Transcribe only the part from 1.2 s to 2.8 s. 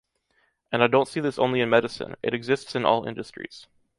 only in medicine. It exists